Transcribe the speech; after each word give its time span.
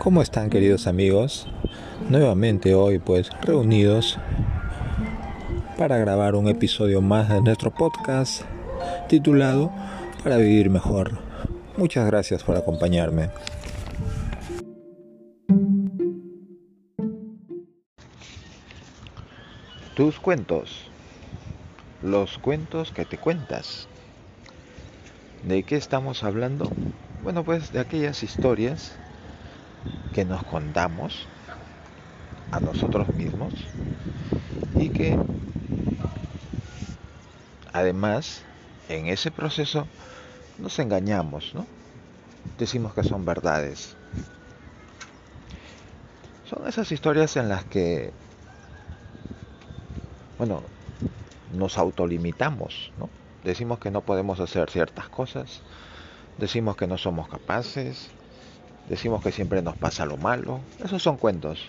¿Cómo 0.00 0.22
están 0.22 0.48
queridos 0.48 0.86
amigos? 0.86 1.46
Nuevamente 2.08 2.74
hoy 2.74 2.98
pues 2.98 3.28
reunidos 3.42 4.18
para 5.76 5.98
grabar 5.98 6.36
un 6.36 6.48
episodio 6.48 7.02
más 7.02 7.28
de 7.28 7.42
nuestro 7.42 7.70
podcast 7.70 8.44
titulado 9.10 9.70
Para 10.24 10.38
vivir 10.38 10.70
mejor. 10.70 11.18
Muchas 11.76 12.06
gracias 12.06 12.42
por 12.42 12.56
acompañarme. 12.56 13.28
Tus 19.94 20.18
cuentos. 20.18 20.86
Los 22.02 22.38
cuentos 22.38 22.90
que 22.90 23.04
te 23.04 23.18
cuentas. 23.18 23.86
¿De 25.46 25.62
qué 25.62 25.76
estamos 25.76 26.24
hablando? 26.24 26.72
Bueno, 27.22 27.44
pues 27.44 27.70
de 27.74 27.80
aquellas 27.80 28.22
historias 28.22 28.98
que 30.12 30.24
nos 30.24 30.42
contamos 30.42 31.28
a 32.50 32.60
nosotros 32.60 33.12
mismos 33.12 33.54
y 34.78 34.90
que 34.90 35.18
además 37.72 38.42
en 38.88 39.06
ese 39.06 39.30
proceso 39.30 39.86
nos 40.58 40.78
engañamos, 40.78 41.54
¿no? 41.54 41.66
Decimos 42.58 42.92
que 42.94 43.02
son 43.02 43.24
verdades. 43.24 43.96
Son 46.44 46.66
esas 46.66 46.90
historias 46.90 47.36
en 47.36 47.48
las 47.48 47.64
que, 47.64 48.12
bueno, 50.36 50.62
nos 51.52 51.78
autolimitamos, 51.78 52.92
¿no? 52.98 53.08
Decimos 53.44 53.78
que 53.78 53.90
no 53.90 54.02
podemos 54.02 54.40
hacer 54.40 54.68
ciertas 54.68 55.08
cosas, 55.08 55.62
decimos 56.36 56.76
que 56.76 56.86
no 56.86 56.98
somos 56.98 57.28
capaces, 57.28 58.10
decimos 58.90 59.22
que 59.22 59.30
siempre 59.30 59.62
nos 59.62 59.76
pasa 59.76 60.04
lo 60.04 60.16
malo. 60.16 60.60
Esos 60.84 61.00
son 61.02 61.16
cuentos. 61.16 61.60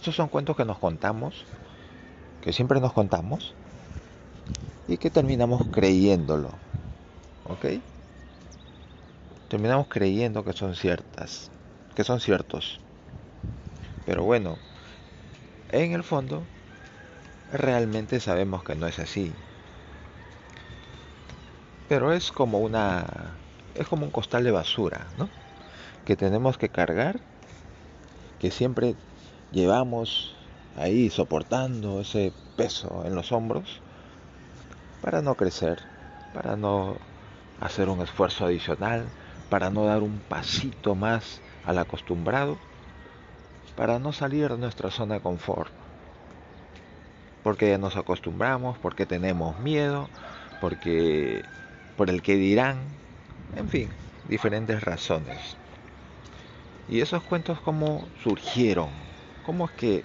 Esos 0.00 0.16
son 0.16 0.28
cuentos 0.28 0.56
que 0.56 0.64
nos 0.64 0.78
contamos, 0.78 1.46
que 2.40 2.54
siempre 2.54 2.80
nos 2.80 2.94
contamos 2.94 3.54
y 4.88 4.96
que 4.96 5.10
terminamos 5.10 5.66
creyéndolo. 5.70 6.50
¿Ok? 7.44 7.66
Terminamos 9.48 9.88
creyendo 9.88 10.42
que 10.42 10.54
son 10.54 10.74
ciertas, 10.74 11.52
que 11.94 12.02
son 12.02 12.18
ciertos. 12.20 12.80
Pero 14.06 14.24
bueno, 14.24 14.56
en 15.68 15.92
el 15.92 16.02
fondo, 16.02 16.48
realmente 17.52 18.20
sabemos 18.20 18.64
que 18.64 18.74
no 18.74 18.86
es 18.86 18.98
así. 18.98 19.44
Pero 21.86 22.12
es 22.12 22.32
como 22.32 22.58
una 22.60 23.42
es 23.74 23.86
como 23.88 24.06
un 24.06 24.10
costal 24.12 24.44
de 24.44 24.50
basura, 24.50 25.12
¿no? 25.18 25.43
Que 26.04 26.16
tenemos 26.16 26.58
que 26.58 26.68
cargar, 26.68 27.20
que 28.38 28.50
siempre 28.50 28.94
llevamos 29.52 30.34
ahí 30.76 31.08
soportando 31.08 32.00
ese 32.00 32.32
peso 32.56 33.04
en 33.06 33.14
los 33.14 33.32
hombros 33.32 33.80
para 35.00 35.22
no 35.22 35.34
crecer, 35.34 35.78
para 36.34 36.56
no 36.56 36.96
hacer 37.60 37.88
un 37.88 38.00
esfuerzo 38.00 38.46
adicional, 38.46 39.06
para 39.48 39.70
no 39.70 39.84
dar 39.84 40.02
un 40.02 40.18
pasito 40.18 40.94
más 40.94 41.40
al 41.64 41.78
acostumbrado, 41.78 42.58
para 43.76 43.98
no 43.98 44.12
salir 44.12 44.50
de 44.50 44.58
nuestra 44.58 44.90
zona 44.90 45.14
de 45.14 45.20
confort. 45.20 45.72
Porque 47.42 47.70
ya 47.70 47.78
nos 47.78 47.96
acostumbramos, 47.96 48.78
porque 48.78 49.06
tenemos 49.06 49.58
miedo, 49.60 50.08
porque 50.60 51.44
por 51.96 52.10
el 52.10 52.22
que 52.22 52.36
dirán, 52.36 52.78
en 53.56 53.68
fin, 53.68 53.90
diferentes 54.28 54.82
razones. 54.82 55.56
¿Y 56.88 57.00
esos 57.00 57.22
cuentos 57.22 57.60
cómo 57.60 58.06
surgieron? 58.22 58.90
¿Cómo 59.44 59.66
es 59.66 59.72
que 59.72 60.04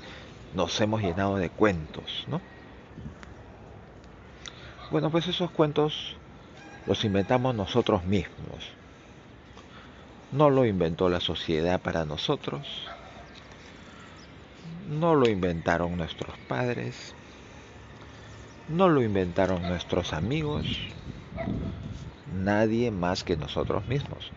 nos 0.53 0.79
hemos 0.81 1.01
llenado 1.01 1.37
de 1.37 1.49
cuentos, 1.49 2.25
no? 2.27 2.41
Bueno, 4.91 5.11
pues 5.11 5.27
esos 5.27 5.51
cuentos 5.51 6.15
los 6.85 7.03
inventamos 7.05 7.53
nosotros 7.53 8.03
mismos. 8.05 8.69
No 10.31 10.49
lo 10.49 10.65
inventó 10.65 11.09
la 11.09 11.19
sociedad 11.19 11.81
para 11.81 12.05
nosotros. 12.05 12.67
No 14.89 15.15
lo 15.15 15.29
inventaron 15.29 15.97
nuestros 15.97 16.37
padres. 16.47 17.13
No 18.67 18.87
lo 18.89 19.01
inventaron 19.01 19.61
nuestros 19.63 20.13
amigos 20.13 20.65
nadie 22.33 22.91
más 22.91 23.23
que 23.23 23.37
nosotros 23.37 23.87
mismos. 23.87 24.31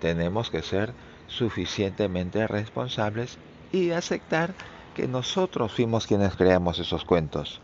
Tenemos 0.00 0.50
que 0.50 0.62
ser 0.62 0.94
suficientemente 1.26 2.46
responsables 2.46 3.38
y 3.70 3.90
aceptar 3.90 4.54
que 4.94 5.08
nosotros 5.08 5.72
fuimos 5.72 6.06
quienes 6.06 6.36
creamos 6.36 6.78
esos 6.78 7.04
cuentos. 7.04 7.60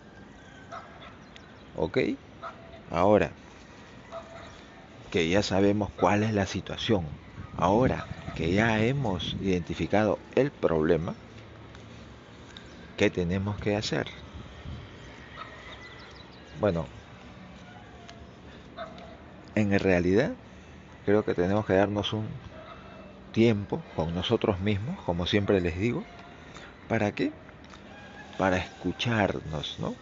¿Ok? 1.74 1.98
Ahora, 2.90 3.32
que 5.10 5.28
ya 5.28 5.42
sabemos 5.42 5.90
cuál 5.96 6.22
es 6.22 6.32
la 6.32 6.46
situación, 6.46 7.06
ahora 7.56 8.06
que 8.34 8.52
ya 8.52 8.80
hemos 8.82 9.34
identificado 9.40 10.18
el 10.34 10.50
problema, 10.52 11.14
¿qué 12.96 13.10
tenemos 13.10 13.58
que 13.58 13.76
hacer? 13.76 14.06
Bueno, 16.60 16.86
en 19.54 19.78
realidad 19.78 20.30
creo 21.04 21.24
que 21.24 21.34
tenemos 21.34 21.66
que 21.66 21.74
darnos 21.74 22.12
un 22.12 22.26
tiempo 23.32 23.82
con 23.96 24.14
nosotros 24.14 24.60
mismos, 24.60 24.98
como 25.04 25.26
siempre 25.26 25.60
les 25.60 25.78
digo. 25.78 26.04
¿Para 26.88 27.12
qué? 27.12 27.32
Para 28.38 28.56
escucharnos, 28.56 29.78
¿no? 29.78 29.94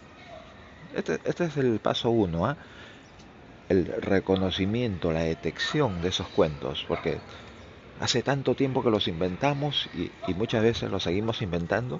Este, 0.95 1.19
este 1.25 1.45
es 1.45 1.57
el 1.57 1.79
paso 1.79 2.09
uno, 2.09 2.45
¿ah? 2.45 2.57
el 3.69 3.85
reconocimiento, 3.85 5.11
la 5.11 5.21
detección 5.21 6.01
de 6.01 6.09
esos 6.09 6.27
cuentos, 6.27 6.85
porque 6.87 7.19
hace 7.99 8.23
tanto 8.23 8.55
tiempo 8.55 8.83
que 8.83 8.89
los 8.89 9.07
inventamos 9.07 9.89
y, 9.93 10.11
y 10.27 10.33
muchas 10.33 10.63
veces 10.63 10.89
los 10.89 11.03
seguimos 11.03 11.41
inventando 11.41 11.99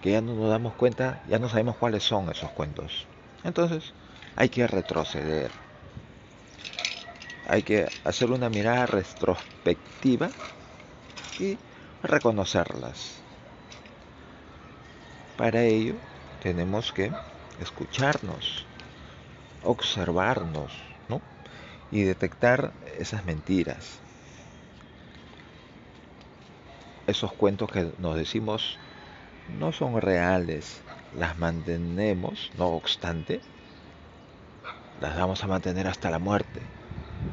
que 0.00 0.12
ya 0.12 0.20
no 0.20 0.34
nos 0.34 0.50
damos 0.50 0.74
cuenta, 0.74 1.22
ya 1.28 1.38
no 1.38 1.48
sabemos 1.48 1.76
cuáles 1.76 2.02
son 2.04 2.30
esos 2.30 2.50
cuentos. 2.50 3.06
Entonces 3.44 3.92
hay 4.36 4.48
que 4.48 4.66
retroceder, 4.66 5.50
hay 7.48 7.62
que 7.62 7.88
hacer 8.04 8.30
una 8.30 8.48
mirada 8.48 8.86
retrospectiva 8.86 10.30
y 11.38 11.56
reconocerlas. 12.02 13.12
Para 15.36 15.62
ello 15.62 15.94
tenemos 16.42 16.92
que 16.92 17.12
escucharnos, 17.60 18.66
observarnos 19.62 20.72
¿no? 21.08 21.20
y 21.92 22.02
detectar 22.02 22.72
esas 22.98 23.24
mentiras. 23.24 23.98
Esos 27.06 27.32
cuentos 27.32 27.70
que 27.70 27.92
nos 27.98 28.16
decimos 28.16 28.78
no 29.60 29.70
son 29.70 30.00
reales, 30.00 30.80
las 31.16 31.38
mantenemos, 31.38 32.50
no 32.58 32.68
obstante, 32.70 33.40
las 35.00 35.16
vamos 35.16 35.44
a 35.44 35.46
mantener 35.46 35.86
hasta 35.86 36.10
la 36.10 36.18
muerte 36.18 36.60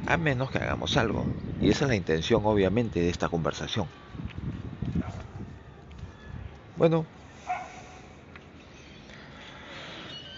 a 0.06 0.18
menos 0.18 0.52
que 0.52 0.58
hagamos 0.60 0.98
algo. 0.98 1.26
Y 1.60 1.70
esa 1.70 1.86
es 1.86 1.90
la 1.90 1.96
intención, 1.96 2.42
obviamente, 2.46 3.00
de 3.00 3.10
esta 3.10 3.30
conversación. 3.30 3.88
Bueno, 6.76 7.06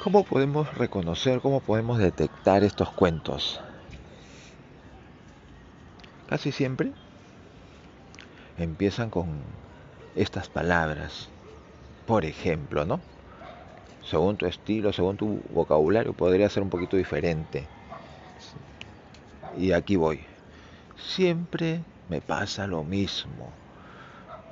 ¿cómo 0.03 0.23
podemos 0.23 0.73
reconocer, 0.77 1.39
cómo 1.39 1.61
podemos 1.61 1.97
detectar 1.97 2.63
estos 2.63 2.91
cuentos? 2.91 3.61
Casi 6.27 6.51
siempre 6.51 6.91
empiezan 8.57 9.09
con 9.09 9.41
estas 10.15 10.49
palabras. 10.49 11.29
Por 12.05 12.25
ejemplo, 12.25 12.85
¿no? 12.85 12.99
Según 14.03 14.37
tu 14.37 14.45
estilo, 14.45 14.93
según 14.93 15.17
tu 15.17 15.41
vocabulario, 15.49 16.13
podría 16.13 16.49
ser 16.49 16.61
un 16.61 16.69
poquito 16.69 16.97
diferente. 16.97 17.67
Y 19.57 19.71
aquí 19.71 19.95
voy. 19.95 20.19
Siempre 20.97 21.81
me 22.09 22.21
pasa 22.21 22.67
lo 22.67 22.83
mismo. 22.83 23.49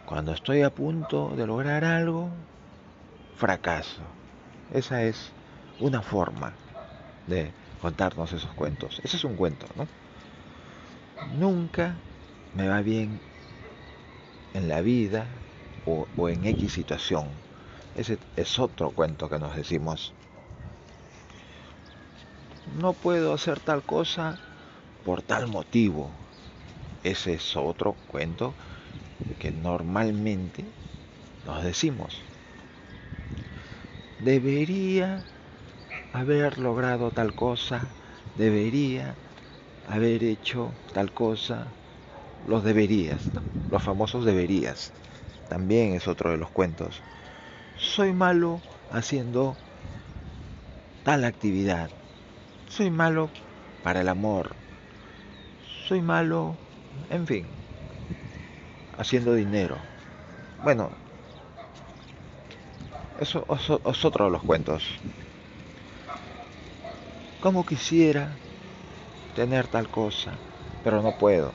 Cuando 0.06 0.34
estoy 0.34 0.62
a 0.62 0.70
punto 0.70 1.34
de 1.36 1.46
lograr 1.46 1.84
algo, 1.84 2.30
fracaso. 3.38 4.02
Esa 4.74 5.04
es 5.04 5.32
una 5.80 6.02
forma 6.02 6.54
de 7.28 7.52
contarnos 7.82 8.32
esos 8.34 8.52
cuentos. 8.54 9.02
Ese 9.04 9.18
es 9.18 9.24
un 9.24 9.36
cuento, 9.36 9.66
¿no? 9.76 9.88
Nunca 11.38 11.96
me 12.56 12.68
va 12.68 12.82
bien 12.82 13.20
en 14.54 14.68
la 14.68 14.82
vida 14.82 15.26
o, 15.86 16.08
o 16.16 16.30
en 16.30 16.46
X 16.46 16.74
situación. 16.74 17.28
Ese 17.98 18.18
es 18.36 18.60
otro 18.60 18.92
cuento 18.92 19.30
que 19.30 19.40
nos 19.40 19.56
decimos. 19.56 20.14
No 22.80 22.94
puedo 22.94 23.34
hacer 23.34 23.60
tal 23.60 23.84
cosa 23.84 24.40
por 25.04 25.22
tal 25.22 25.48
motivo. 25.48 26.12
Ese 27.04 27.34
es 27.34 27.56
otro 27.56 27.98
cuento 28.08 28.56
que 29.40 29.52
normalmente 29.52 30.66
nos 31.46 31.64
decimos. 31.64 32.22
Debería 34.20 35.24
haber 36.14 36.60
logrado 36.60 37.12
tal 37.12 37.34
cosa, 37.34 37.94
debería 38.38 39.16
haber 39.88 40.24
hecho 40.24 40.72
tal 40.94 41.12
cosa, 41.12 41.74
los 42.48 42.64
deberías, 42.64 43.32
los 43.70 43.84
famosos 43.84 44.24
deberías. 44.24 44.94
También 45.50 45.94
es 45.94 46.08
otro 46.08 46.32
de 46.32 46.38
los 46.38 46.52
cuentos. 46.52 47.02
Soy 47.76 48.14
malo 48.14 48.62
haciendo 48.90 49.58
tal 51.04 51.26
actividad. 51.26 51.92
Soy 52.68 52.90
malo 52.90 53.30
para 53.84 54.02
el 54.02 54.08
amor. 54.08 54.53
Soy 55.88 56.02
malo, 56.02 56.56
en 57.10 57.28
fin, 57.28 57.46
haciendo 58.98 59.34
dinero. 59.34 59.76
Bueno, 60.64 60.90
eso 63.20 63.46
es 63.86 64.06
otro 64.06 64.26
de 64.26 64.32
los 64.32 64.42
cuentos. 64.44 64.84
Como 67.42 67.66
quisiera 67.66 68.38
tener 69.36 69.68
tal 69.68 69.90
cosa, 69.90 70.32
pero 70.86 71.02
no 71.02 71.12
puedo, 71.18 71.52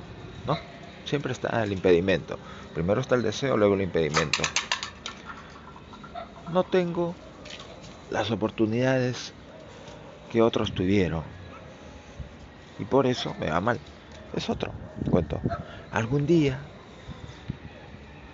¿no? 0.47 0.59
Siempre 1.05 1.33
está 1.33 1.63
el 1.65 1.73
impedimento. 1.73 2.39
Primero 2.75 3.01
está 3.01 3.15
el 3.15 3.23
deseo, 3.23 3.57
luego 3.57 3.75
el 3.75 3.83
impedimento. 3.83 4.45
No 6.53 6.65
tengo 6.65 7.17
las 8.11 8.31
oportunidades 8.31 9.33
que 10.31 10.43
otros 10.43 10.75
tuvieron. 10.75 11.25
Y 12.79 12.85
por 12.85 13.07
eso 13.07 13.35
me 13.41 13.51
va 13.51 13.61
mal. 13.63 13.81
Es 14.37 14.49
otro 14.51 14.73
cuento. 15.11 15.41
Algún 15.91 16.27
día 16.27 16.61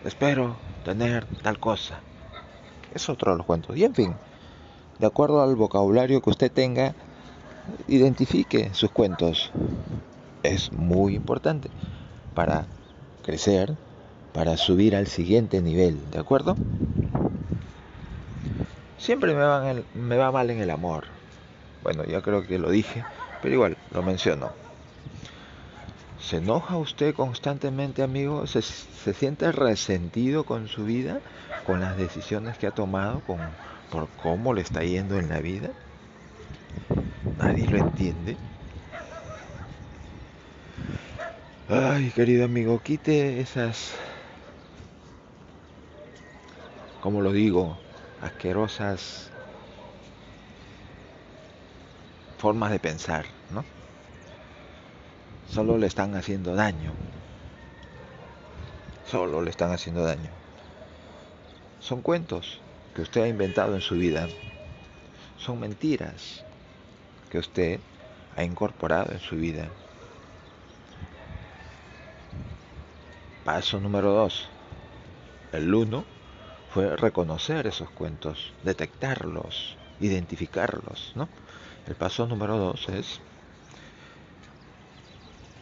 espero 0.05 0.57
tener 0.85 1.27
tal 1.43 1.59
cosa. 1.59 2.01
Es 2.95 3.09
otro 3.09 3.33
de 3.33 3.39
los 3.39 3.47
cuentos. 3.47 3.77
Y 3.77 3.85
en 3.85 3.95
fin, 3.95 4.15
de 4.99 5.07
acuerdo 5.07 5.43
al 5.43 5.57
vocabulario 5.57 6.21
que 6.21 6.31
usted 6.31 6.53
tenga, 6.53 6.95
identifique 7.89 8.73
sus 8.75 8.91
cuentos. 8.91 9.53
Es 10.43 10.73
muy 10.73 11.15
importante 11.15 11.71
para 12.35 12.67
crecer, 13.23 13.75
para 14.33 14.57
subir 14.57 14.95
al 14.95 15.07
siguiente 15.07 15.63
nivel, 15.63 16.11
¿de 16.11 16.19
acuerdo? 16.19 16.57
Siempre 18.99 19.35
me 19.35 19.41
va, 19.41 19.75
me 19.95 20.17
va 20.17 20.33
mal 20.33 20.51
en 20.51 20.61
el 20.61 20.71
amor. 20.71 21.05
Bueno, 21.83 22.05
ya 22.05 22.21
creo 22.21 22.47
que 22.47 22.59
lo 22.59 22.71
dije, 22.71 23.05
pero 23.43 23.55
igual 23.55 23.79
lo 23.91 24.03
menciono. 24.03 24.64
¿Se 26.27 26.39
enoja 26.39 26.79
usted 26.79 27.15
constantemente, 27.15 28.03
amigo? 28.03 28.47
¿Se, 28.47 28.63
siente 28.63 29.53
resentido 29.53 30.45
con 30.47 30.69
su 30.69 30.85
vida, 30.85 31.23
con 31.63 31.81
las 31.81 31.97
decisiones 31.97 32.57
que 32.59 32.67
ha 32.67 32.73
tomado, 32.73 33.21
con, 33.23 33.39
por 33.91 34.09
cómo 34.17 34.55
le 34.55 34.63
está 34.63 34.83
yendo 34.85 35.19
en 35.19 35.29
la 35.29 35.41
vida? 35.41 35.75
Nadie 37.39 37.67
lo 37.69 37.77
entiende. 37.79 38.41
Ay, 41.69 42.11
querido 42.13 42.45
amigo, 42.47 42.81
quite 42.81 43.41
esas, 43.41 43.95
como 47.01 47.21
lo 47.21 47.33
digo, 47.33 47.79
asquerosas 48.19 49.31
formas 52.37 52.71
de 52.71 52.79
pensar, 52.81 53.27
¿no? 53.49 53.65
Solo 55.55 55.79
le 55.79 55.87
están 55.87 56.17
haciendo 56.17 56.57
daño. 56.57 56.91
Solo 59.07 59.41
le 59.41 59.51
están 59.51 59.71
haciendo 59.71 60.03
daño. 60.03 60.31
Son 61.79 62.03
cuentos 62.03 62.59
que 62.93 63.03
usted 63.03 63.23
ha 63.23 63.29
inventado 63.29 63.77
en 63.77 63.81
su 63.81 63.95
vida. 63.95 64.27
Son 65.39 65.61
mentiras 65.61 66.45
que 67.31 67.39
usted 67.39 67.79
ha 68.35 68.43
incorporado 68.43 69.13
en 69.13 69.21
su 69.21 69.37
vida. 69.37 69.69
Paso 73.45 73.79
número 73.79 74.11
dos. 74.11 74.49
El 75.53 75.73
uno 75.73 76.05
fue 76.71 76.97
reconocer 76.97 77.69
esos 77.69 77.91
cuentos, 77.91 78.53
detectarlos, 78.65 79.77
identificarlos, 80.01 81.13
¿no? 81.15 81.29
El 81.87 81.95
paso 81.95 82.27
número 82.27 82.59
dos 82.59 82.89
es 82.89 83.21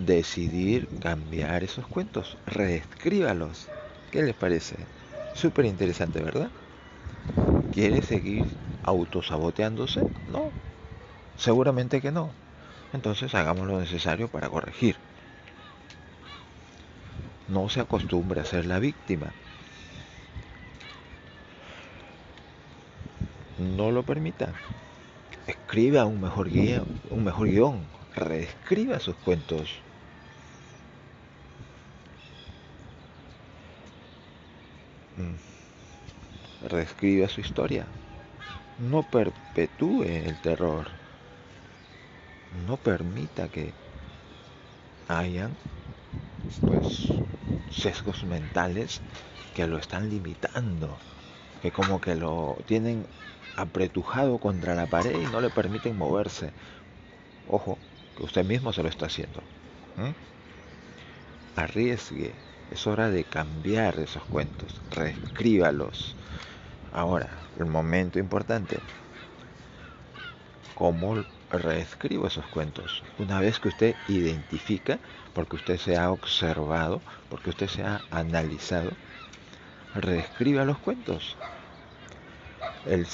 decidir 0.07 0.91
cambiar 0.99 1.65
esos 1.65 1.87
cuentos, 1.89 2.39
reescríbalos. 2.47 3.71
¿Qué 4.11 4.23
les 4.23 4.35
parece? 4.35 4.89
Súper 5.33 5.65
interesante, 5.67 6.23
¿verdad? 6.23 6.53
¿Quiere 7.71 8.03
seguir 8.03 8.47
autosaboteándose? 8.83 10.07
No, 10.27 10.55
Seguramente 11.37 12.01
que 12.03 12.13
no. 12.13 12.37
Entonces 12.93 13.35
hagamos 13.35 13.67
lo 13.69 13.81
necesario 13.81 14.29
para 14.29 14.51
corregir. 14.51 14.97
No 17.47 17.69
se 17.69 17.79
acostumbre 17.79 18.41
a 18.41 18.45
ser 18.45 18.67
la 18.67 18.81
víctima. 18.81 19.37
No 23.57 23.91
lo 23.91 24.05
permita. 24.05 24.61
Escriba 25.47 26.07
un 26.07 26.21
mejor 26.21 26.49
un 27.11 27.25
mejor 27.25 27.49
guion. 27.49 27.89
Reescriba 28.15 29.01
sus 29.01 29.17
cuentos. 29.17 29.85
Reescriba 36.69 37.29
su 37.29 37.41
historia. 37.41 37.87
No 38.79 39.03
perpetúe 39.03 40.05
el 40.05 40.41
terror 40.41 40.89
no 42.67 42.77
permita 42.77 43.49
que 43.49 43.73
hayan 45.09 45.57
pues 46.67 46.87
sesgos 47.71 48.25
mentales 48.25 49.01
que 49.55 49.67
lo 49.67 49.79
están 49.79 50.09
limitando, 50.09 50.99
que 51.61 51.73
como 51.73 52.01
que 52.01 52.15
lo 52.15 52.57
tienen 52.67 53.07
apretujado 53.57 54.39
contra 54.39 54.75
la 54.75 54.87
pared 54.87 55.21
y 55.23 55.27
no 55.27 55.41
le 55.41 55.51
permiten 55.51 55.97
moverse. 55.97 56.53
Ojo, 57.49 57.79
que 58.17 58.25
usted 58.25 58.45
mismo 58.45 58.73
se 58.73 58.83
lo 58.83 58.89
está 58.89 59.07
haciendo. 59.07 59.43
Arriesgue, 61.57 62.35
es 62.71 62.87
hora 62.87 63.11
de 63.11 63.25
cambiar 63.25 63.99
esos 63.99 64.25
cuentos, 64.27 64.81
reescríbalos. 64.91 66.17
Ahora, 66.93 67.29
el 67.59 67.67
momento 67.67 68.19
importante, 68.19 68.79
¿cómo 70.75 71.17
reescribo 71.53 72.27
esos 72.27 72.47
cuentos. 72.47 73.03
Una 73.19 73.41
vez 73.41 73.59
que 73.61 73.69
usted 73.69 73.95
identifica, 74.09 74.99
porque 75.35 75.57
usted 75.57 75.77
se 75.79 75.97
ha 75.97 76.11
observado, 76.11 77.01
porque 77.29 77.51
usted 77.51 77.69
se 77.69 77.83
ha 77.83 78.01
analizado, 78.11 78.91
reescriba 79.95 80.65
los 80.65 80.79
cuentos. 80.79 81.37
El, 82.87 83.07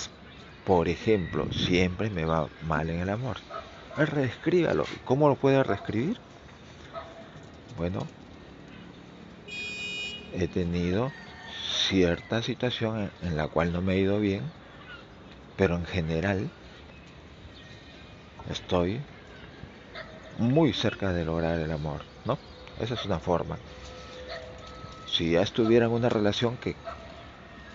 por 0.64 0.88
ejemplo, 0.88 1.46
siempre 1.52 2.10
me 2.10 2.24
va 2.24 2.48
mal 2.66 2.88
en 2.90 3.00
el 3.00 3.10
amor. 3.10 3.38
Reescríbalo. 3.96 4.86
¿Cómo 5.04 5.28
lo 5.28 5.34
puede 5.34 5.62
reescribir? 5.62 6.18
Bueno, 7.76 8.06
he 10.32 10.46
tenido 10.48 11.10
cierta 11.88 12.42
situación 12.42 13.10
en 13.22 13.36
la 13.36 13.48
cual 13.48 13.72
no 13.72 13.80
me 13.80 13.94
he 13.94 13.98
ido 14.00 14.20
bien, 14.20 14.42
pero 15.56 15.76
en 15.76 15.86
general 15.86 16.50
estoy 18.50 19.00
muy 20.38 20.74
cerca 20.74 21.12
de 21.14 21.24
lograr 21.24 21.58
el 21.58 21.72
amor, 21.72 22.02
¿no? 22.26 22.38
Esa 22.78 22.94
es 22.94 23.04
una 23.06 23.18
forma. 23.18 23.56
Si 25.06 25.30
ya 25.30 25.40
estuviera 25.40 25.86
en 25.86 25.92
una 25.92 26.10
relación 26.10 26.58
que 26.58 26.76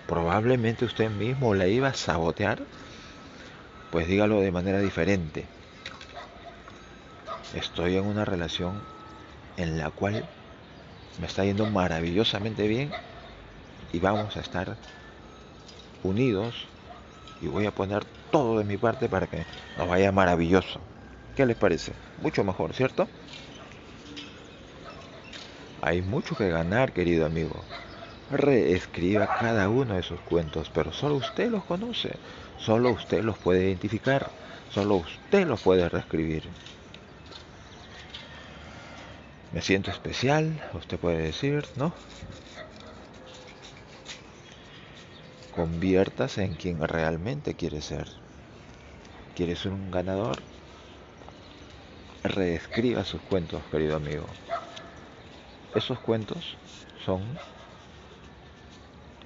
probablemente 0.08 0.86
usted 0.86 1.10
mismo 1.10 1.56
la 1.56 1.68
iba 1.68 1.88
a 1.88 1.94
sabotear, 1.96 2.62
pues 3.92 4.08
dígalo 4.08 4.42
de 4.42 4.52
manera 4.52 4.80
diferente. 4.80 5.46
Estoy 7.56 7.98
en 7.98 8.06
una 8.06 8.26
relación 8.26 8.80
en 9.58 9.80
la 9.80 9.90
cual 9.90 10.24
me 11.20 11.26
está 11.26 11.44
yendo 11.46 11.66
maravillosamente 11.66 12.68
bien 12.68 12.92
y 13.94 14.00
vamos 14.00 14.36
a 14.36 14.42
estar 14.42 14.76
unidos 16.04 16.66
y 17.42 17.48
voy 17.48 17.66
a 17.66 17.72
poner 17.72 18.04
todo 18.32 18.58
de 18.58 18.66
mi 18.66 18.76
parte 18.76 19.08
para 19.08 19.28
que 19.28 19.46
nos 19.78 19.88
vaya 19.88 20.12
maravilloso. 20.12 20.82
¿Qué 21.38 21.46
les 21.46 21.56
parece? 21.56 21.94
Mucho 22.22 22.44
mejor, 22.44 22.74
¿cierto? 22.74 23.08
Hay 25.82 26.02
mucho 26.02 26.36
que 26.36 26.50
ganar, 26.50 26.92
querido 26.92 27.26
amigo. 27.26 27.64
Reescriba 28.32 29.28
cada 29.40 29.70
uno 29.70 29.96
de 29.96 30.04
sus 30.04 30.20
cuentos, 30.22 30.70
pero 30.74 30.92
solo 30.92 31.16
usted 31.16 31.50
los 31.50 31.64
conoce, 31.64 32.16
solo 32.58 32.92
usted 32.92 33.24
los 33.24 33.38
puede 33.38 33.66
identificar, 33.66 34.30
solo 34.70 34.96
usted 34.96 35.48
los 35.48 35.62
puede 35.62 35.88
reescribir. 35.88 36.44
me 39.54 39.62
siento 39.62 39.92
especial, 39.92 40.60
usted 40.74 40.98
puede 40.98 41.20
decir, 41.20 41.64
¿no? 41.76 41.94
Conviértase 45.56 46.44
en 46.44 46.56
quien 46.56 46.82
realmente 46.82 47.54
quiere 47.54 47.80
ser. 47.82 48.08
¿Quiere 49.36 49.56
ser 49.56 49.72
un 49.72 49.92
ganador? 49.92 50.42
Reescriba 52.24 53.04
sus 53.04 53.22
cuentos, 53.22 53.62
querido 53.70 53.96
amigo. 53.96 54.26
Esos 55.76 56.00
cuentos 56.00 56.58
son 57.06 57.22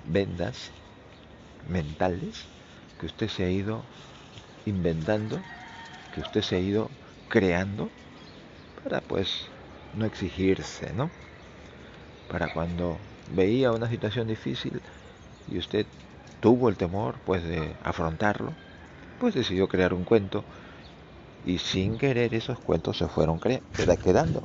vendas 0.06 0.72
mentales 1.70 2.44
que 3.00 3.06
usted 3.06 3.30
se 3.30 3.46
ha 3.46 3.50
ido 3.50 3.82
inventando, 4.66 5.40
que 6.14 6.20
usted 6.20 6.42
se 6.42 6.58
ha 6.58 6.60
ido 6.60 6.90
creando 7.30 7.90
para 8.84 9.00
pues 9.00 9.46
no 9.96 10.06
exigirse, 10.06 10.92
¿no? 10.94 11.10
Para 12.30 12.54
cuando 12.54 12.98
veía 13.32 13.72
una 13.72 13.90
situación 13.90 14.28
difícil 14.28 14.82
y 15.48 15.58
usted 15.58 15.86
tuvo 16.40 16.70
el 16.70 16.78
temor 16.78 17.20
pues 17.26 17.44
de 17.44 17.76
afrontarlo, 17.84 18.54
pues 19.20 19.34
decidió 19.36 19.68
crear 19.68 19.94
un 19.94 20.04
cuento 20.06 20.46
y 21.44 21.60
sin 21.60 21.98
querer 21.98 22.34
esos 22.34 22.60
cuentos 22.60 22.98
se 22.98 23.08
fueron 23.08 23.40
quedando, 23.40 24.42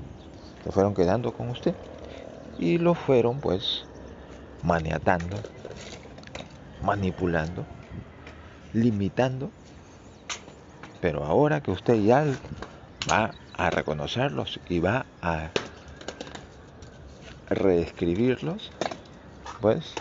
se 0.64 0.70
fueron 0.72 0.94
quedando 0.94 1.32
con 1.32 1.50
usted 1.50 1.74
y 2.58 2.78
lo 2.78 2.94
fueron 2.94 3.40
pues 3.40 3.86
maniatando, 4.62 5.42
manipulando, 6.80 7.66
limitando. 8.72 9.50
Pero 11.00 11.24
ahora 11.24 11.60
que 11.60 11.70
usted 11.72 11.94
ya 11.96 12.24
va 13.08 13.34
a 13.54 13.70
reconocerlos 13.70 14.60
y 14.68 14.78
va 14.80 15.06
a 15.20 15.50
reescribirlos, 17.50 18.72
pues 19.60 19.98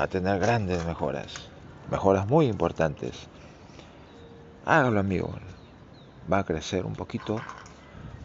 va 0.00 0.04
a 0.04 0.08
tener 0.08 0.38
grandes 0.40 0.82
mejoras, 0.86 1.50
mejoras 1.90 2.26
muy 2.26 2.46
importantes. 2.46 3.28
Hágalo 4.64 4.98
amigo, 4.98 5.30
va 6.32 6.38
a 6.38 6.44
crecer 6.44 6.86
un 6.86 6.94
poquito, 6.94 7.36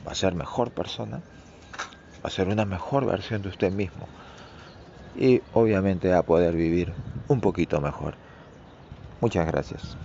va 0.08 0.13
a 0.13 0.15
ser 0.15 0.36
mejor 0.36 0.72
persona, 0.72 1.17
va 2.24 2.27
a 2.27 2.29
ser 2.29 2.48
una 2.48 2.63
mejor 2.63 3.05
versión 3.05 3.41
de 3.41 3.50
usted 3.50 3.74
mismo 3.74 4.08
y 5.17 5.41
obviamente 5.51 6.13
a 6.13 6.24
poder 6.24 6.55
vivir 6.55 6.94
un 7.27 7.41
poquito 7.41 7.82
mejor. 7.82 8.15
Muchas 9.20 9.46
gracias. 9.46 10.05